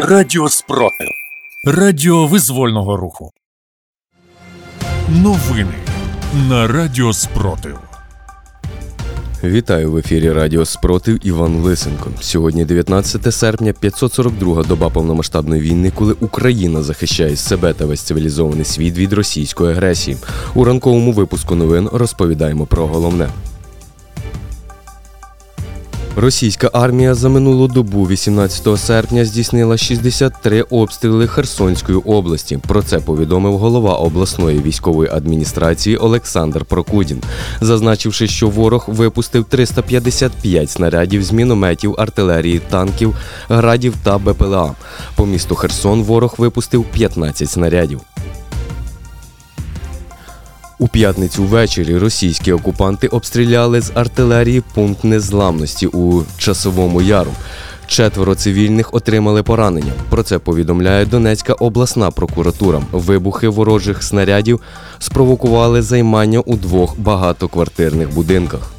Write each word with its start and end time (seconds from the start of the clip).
Радіо 0.00 0.48
Спротив. 0.48 1.08
Радіо 1.64 2.26
визвольного 2.26 2.96
руху. 2.96 3.30
Новини 5.08 5.74
на 6.48 6.66
Радіо 6.66 7.12
Спротив. 7.12 7.78
Вітаю 9.44 9.92
в 9.92 9.96
ефірі 9.96 10.32
Радіо 10.32 10.64
Спротив 10.64 11.26
Іван 11.26 11.56
Лисенко. 11.56 12.10
Сьогодні 12.20 12.64
19 12.64 13.34
серпня, 13.34 13.72
542 13.72 14.62
доба 14.62 14.88
повномасштабної 14.90 15.62
війни, 15.62 15.92
коли 15.94 16.14
Україна 16.20 16.82
захищає 16.82 17.36
себе 17.36 17.72
та 17.72 17.86
весь 17.86 18.00
цивілізований 18.00 18.64
світ 18.64 18.98
від 18.98 19.12
російської 19.12 19.72
агресії. 19.72 20.16
У 20.54 20.64
ранковому 20.64 21.12
випуску 21.12 21.54
новин 21.54 21.88
розповідаємо 21.92 22.66
про 22.66 22.86
головне. 22.86 23.28
Російська 26.20 26.70
армія 26.72 27.14
за 27.14 27.28
минулу 27.28 27.68
добу 27.68 28.06
18 28.06 28.78
серпня 28.78 29.24
здійснила 29.24 29.76
63 29.76 30.62
обстріли 30.62 31.26
Херсонської 31.26 31.98
області. 31.98 32.58
Про 32.68 32.82
це 32.82 32.98
повідомив 32.98 33.58
голова 33.58 33.94
обласної 33.94 34.62
військової 34.62 35.10
адміністрації 35.10 35.96
Олександр 35.96 36.64
Прокудін, 36.64 37.22
зазначивши, 37.60 38.28
що 38.28 38.48
ворог 38.48 38.84
випустив 38.88 39.44
355 39.44 40.70
снарядів 40.70 41.22
з 41.22 41.32
мінометів, 41.32 41.94
артилерії, 41.98 42.60
танків, 42.70 43.16
градів 43.48 43.94
та 44.02 44.18
БПЛА. 44.18 44.74
По 45.16 45.26
місту 45.26 45.54
Херсон 45.54 46.02
ворог 46.02 46.34
випустив 46.38 46.84
15 46.84 47.50
снарядів. 47.50 48.00
У 50.80 50.88
п'ятницю 50.88 51.44
ввечері 51.44 51.98
російські 51.98 52.52
окупанти 52.52 53.08
обстріляли 53.08 53.80
з 53.80 53.92
артилерії 53.94 54.62
пункт 54.74 55.04
незламності 55.04 55.86
у 55.86 56.22
часовому 56.36 57.02
яру. 57.02 57.30
Четверо 57.86 58.34
цивільних 58.34 58.94
отримали 58.94 59.42
поранення. 59.42 59.92
Про 60.10 60.22
це 60.22 60.38
повідомляє 60.38 61.06
Донецька 61.06 61.52
обласна 61.52 62.10
прокуратура. 62.10 62.82
Вибухи 62.92 63.48
ворожих 63.48 64.02
снарядів 64.02 64.60
спровокували 64.98 65.82
займання 65.82 66.40
у 66.40 66.56
двох 66.56 66.98
багатоквартирних 67.00 68.14
будинках. 68.14 68.77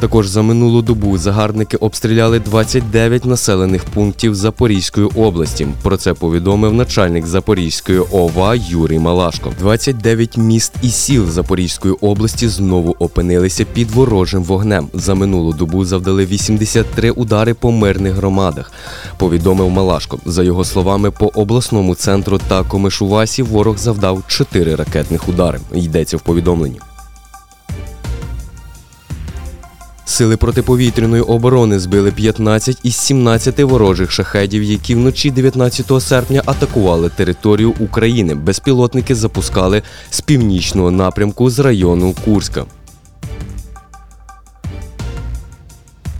Також 0.00 0.26
за 0.26 0.42
минулу 0.42 0.82
добу 0.82 1.18
загарбники 1.18 1.76
обстріляли 1.76 2.40
29 2.40 3.24
населених 3.24 3.84
пунктів 3.84 4.34
Запорізької 4.34 5.06
області. 5.06 5.68
Про 5.82 5.96
це 5.96 6.14
повідомив 6.14 6.74
начальник 6.74 7.26
Запорізької 7.26 7.98
ОВА 7.98 8.54
Юрій 8.54 8.98
Малашко. 8.98 9.52
29 9.58 10.36
міст 10.36 10.72
і 10.82 10.88
сіл 10.88 11.26
Запорізької 11.26 11.94
області 12.00 12.48
знову 12.48 12.96
опинилися 12.98 13.64
під 13.64 13.90
ворожим 13.90 14.42
вогнем. 14.42 14.88
За 14.94 15.14
минулу 15.14 15.52
добу 15.52 15.84
завдали 15.84 16.26
83 16.26 17.10
удари 17.10 17.54
по 17.54 17.72
мирних 17.72 18.14
громадах. 18.14 18.72
Повідомив 19.16 19.70
Малашко. 19.70 20.18
За 20.26 20.42
його 20.42 20.64
словами, 20.64 21.10
по 21.10 21.26
обласному 21.26 21.94
центру 21.94 22.40
та 22.48 22.62
Комишувасі 22.62 23.42
ворог 23.42 23.78
завдав 23.78 24.22
4 24.26 24.74
ракетних 24.74 25.28
удари. 25.28 25.60
Йдеться 25.74 26.16
в 26.16 26.20
повідомленні. 26.20 26.80
Сили 30.18 30.36
протиповітряної 30.36 31.22
оборони 31.22 31.78
збили 31.78 32.12
15 32.12 32.78
із 32.82 32.96
17 32.96 33.60
ворожих 33.60 34.10
шахедів, 34.10 34.62
які 34.62 34.94
вночі 34.94 35.30
19 35.30 36.02
серпня 36.02 36.42
атакували 36.46 37.08
територію 37.08 37.74
України. 37.80 38.34
Безпілотники 38.34 39.14
запускали 39.14 39.82
з 40.10 40.20
північного 40.20 40.90
напрямку 40.90 41.50
з 41.50 41.58
району 41.58 42.14
Курська. 42.24 42.66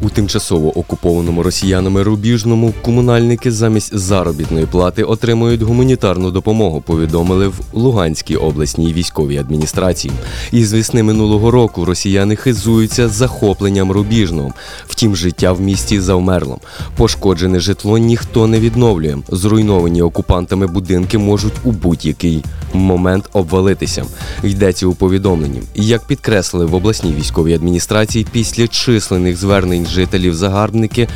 У 0.00 0.08
тимчасово 0.10 0.78
окупованому 0.78 1.42
росіянами 1.42 2.02
рубіжному 2.02 2.74
комунальники 2.82 3.52
замість 3.52 3.98
заробітної 3.98 4.66
плати 4.66 5.02
отримують 5.02 5.62
гуманітарну 5.62 6.30
допомогу. 6.30 6.80
Повідомили 6.80 7.48
в 7.48 7.54
Луганській 7.72 8.36
обласній 8.36 8.92
військовій 8.92 9.36
адміністрації. 9.36 10.12
Із 10.52 10.72
весни 10.72 11.02
минулого 11.02 11.50
року 11.50 11.84
росіяни 11.84 12.36
хизуються 12.36 13.08
захопленням 13.08 13.92
рубіжного. 13.92 14.52
Втім, 14.86 15.16
життя 15.16 15.52
в 15.52 15.60
місті 15.60 16.00
завмерло. 16.00 16.58
Пошкоджене 16.96 17.60
житло 17.60 17.98
ніхто 17.98 18.46
не 18.46 18.60
відновлює. 18.60 19.16
Зруйновані 19.28 20.02
окупантами 20.02 20.66
будинки 20.66 21.18
можуть 21.18 21.54
у 21.64 21.72
будь-який 21.72 22.44
момент 22.72 23.28
обвалитися. 23.32 24.04
Йдеться 24.44 24.86
у 24.86 24.94
повідомленні. 24.94 25.62
Як 25.74 26.06
підкреслили 26.06 26.66
в 26.66 26.74
обласній 26.74 27.14
військовій 27.18 27.54
адміністрації, 27.54 28.26
після 28.32 28.68
численних 28.68 29.36
звернень 29.36 29.87
жителів 29.88 30.34
загарбники 30.34 31.08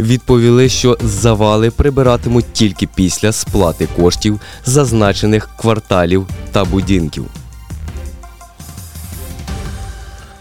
відповіли, 0.00 0.68
що 0.68 0.98
завали 1.00 1.70
прибиратимуть 1.70 2.52
тільки 2.52 2.86
після 2.86 3.32
сплати 3.32 3.88
коштів 3.96 4.40
зазначених 4.64 5.48
кварталів 5.56 6.26
та 6.52 6.64
будинків. 6.64 7.26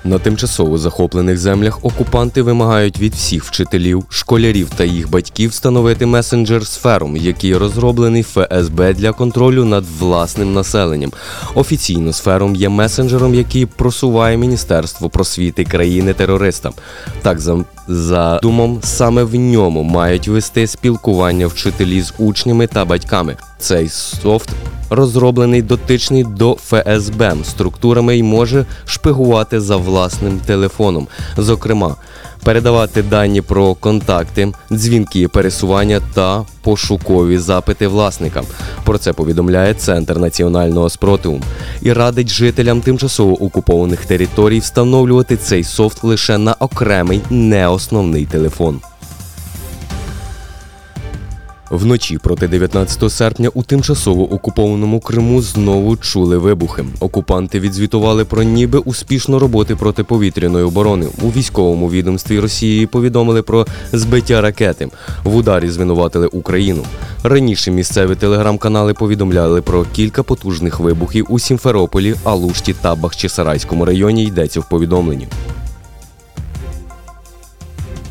На 0.04 0.20
тимчасово 0.20 0.78
захоплених 0.78 1.38
землях 1.38 1.86
окупанти 1.86 2.42
вимагають 2.42 3.00
від 3.00 3.14
всіх 3.14 3.44
вчителів, 3.44 4.06
школярів 4.10 4.70
та 4.78 4.84
їх 4.84 5.10
батьків 5.10 5.50
встановити 5.50 6.06
месенджер 6.06 6.68
сферум, 6.68 7.18
який 7.18 7.58
розроблений 7.58 8.24
ФСБ 8.24 8.94
для 8.94 9.12
контролю 9.12 9.66
над 9.66 9.86
власним 10.00 10.54
населенням. 10.54 11.12
Офіційно 11.56 12.14
сферум 12.14 12.56
є 12.56 12.70
месенджером, 12.70 13.36
який 13.36 13.66
просуває 13.66 14.38
Міністерство 14.38 15.10
просвіти 15.10 15.64
країни 15.64 16.14
терориста. 16.14 16.72
Так 17.22 17.40
за 17.40 17.66
задумом 17.88 18.80
саме 18.84 19.24
в 19.24 19.36
ньому 19.36 19.84
мають 19.84 20.28
вести 20.28 20.68
спілкування 20.68 21.48
вчителі 21.48 22.02
з 22.02 22.14
учнями 22.18 22.68
та 22.68 22.86
батьками. 22.86 23.38
Цей 23.60 23.90
софт 23.90 24.50
розроблений 24.89 25.61
дотичний 25.61 26.23
до 26.23 26.55
ФСБ 26.55 27.35
структурами 27.44 28.17
і 28.17 28.23
може 28.23 28.66
шпигувати 28.85 29.61
за 29.61 29.77
власним 29.77 30.39
телефоном. 30.39 31.07
Зокрема, 31.38 31.95
передавати 32.44 33.03
дані 33.03 33.41
про 33.41 33.75
контакти, 33.75 34.51
дзвінки, 34.72 35.27
пересування 35.27 36.01
та 36.13 36.45
пошукові 36.61 37.38
запити 37.38 37.88
власникам. 37.88 38.45
Про 38.83 38.97
це 38.97 39.13
повідомляє 39.13 39.73
Центр 39.73 40.17
національного 40.17 40.89
спротиву 40.89 41.41
і 41.81 41.94
радить 41.94 42.29
жителям 42.29 42.81
тимчасово 42.81 43.44
окупованих 43.44 44.06
територій 44.06 44.59
встановлювати 44.59 45.38
цей 45.38 45.63
софт 45.63 46.03
лише 46.03 46.38
на 46.38 46.53
окремий 46.59 47.21
неосновний 47.29 48.25
телефон. 48.25 48.79
Вночі 51.69 52.18
проти 52.18 52.47
19 52.47 53.12
серпня 53.12 53.50
у 53.53 53.63
тимчасово 53.63 54.34
окупованому 54.34 55.00
Криму 55.00 55.41
знову 55.41 55.97
чули 55.97 56.38
вибухи. 56.38 56.85
Окупанти 57.00 57.59
відзвітували 57.59 58.25
про 58.25 58.44
ніби 58.44 58.80
успішну 58.80 59.40
роботи 59.40 59.75
протиповітряної 59.75 60.66
оборони. 60.66 61.07
У 61.22 61.30
військовому 61.30 61.90
відомстві 61.90 62.40
Росії 62.40 62.88
повідомили 62.88 63.41
про 63.41 63.68
збиття 63.91 64.41
ракети. 64.41 64.88
В 65.24 65.35
ударі 65.35 65.69
звинуватили 65.69 66.28
Україну. 66.28 66.84
Раніше 67.24 67.72
місцеві 67.72 68.16
телеграм-канали 68.16 68.94
повідомляли 68.94 69.62
про 69.62 69.86
кілька 69.94 70.24
потужних 70.24 70.80
вибухів 70.80 71.25
у 71.30 71.40
Сімферополі, 71.40 72.16
Алушті 72.24 72.74
та 72.81 72.96
Бахчисарайському 72.96 73.86
районі. 73.86 74.24
Йдеться 74.24 74.59
в 74.59 74.69
повідомленні. 74.69 75.28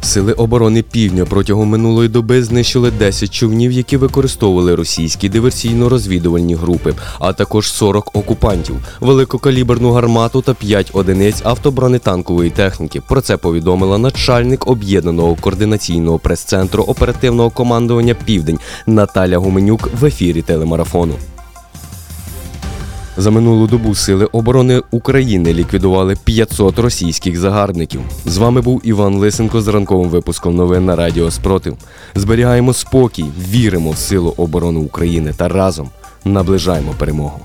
Сили 0.08 0.32
оборони 0.32 0.82
Півдня 0.82 1.24
протягом 1.24 1.68
минулої 1.68 2.08
доби 2.08 2.42
знищили 2.42 2.90
10 2.90 3.30
човнів, 3.30 3.72
які 3.72 3.96
використовували 3.96 4.74
російські 4.74 5.30
диверсійно-розвідувальні 5.30 6.56
групи, 6.56 6.94
а 7.18 7.32
також 7.32 7.72
40 7.72 8.16
окупантів, 8.16 8.76
великокаліберну 9.00 9.92
гармату 9.92 10.42
та 10.42 10.54
5 10.54 10.90
одиниць 10.92 11.42
автобронетанкової 11.44 12.50
техніки. 12.50 13.00
Про 13.08 13.20
це 13.20 13.36
повідомила 13.36 13.98
начальник 13.98 14.68
об'єднаного 14.68 15.34
координаційного 15.34 16.18
прес-центру 16.18 16.82
оперативного 16.84 17.50
командування 17.50 18.14
Південь 18.24 18.58
Наталя 18.86 19.38
Гуменюк 19.38 19.90
в 20.00 20.04
ефірі 20.04 20.42
телемарафону. 20.42 21.14
За 23.20 23.30
минулу 23.30 23.66
добу 23.66 23.94
Сили 23.94 24.24
оборони 24.24 24.82
України 24.90 25.54
ліквідували 25.54 26.16
500 26.24 26.78
російських 26.78 27.38
загарбників. 27.38 28.00
З 28.24 28.36
вами 28.36 28.60
був 28.60 28.80
Іван 28.84 29.14
Лисенко 29.14 29.60
з 29.60 29.68
ранковим 29.68 30.08
випуском 30.08 30.56
новин 30.56 30.84
на 30.86 30.96
Радіо 30.96 31.30
Спротив. 31.30 31.76
Зберігаємо 32.14 32.72
спокій, 32.72 33.24
віримо 33.50 33.90
в 33.90 33.96
силу 33.96 34.34
оборони 34.36 34.80
України 34.80 35.34
та 35.36 35.48
разом 35.48 35.90
наближаємо 36.24 36.94
перемогу. 36.98 37.40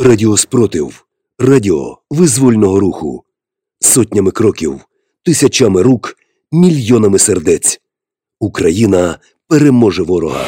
Радіо 0.00 0.36
Спротив. 0.36 1.04
Радіо 1.38 1.98
визвольного 2.10 2.80
руху. 2.80 3.24
Сотнями 3.80 4.30
кроків, 4.30 4.80
тисячами 5.24 5.82
рук, 5.82 6.16
мільйонами 6.52 7.18
сердець. 7.18 7.80
Україна 8.40 9.18
переможе 9.48 10.02
ворога. 10.02 10.44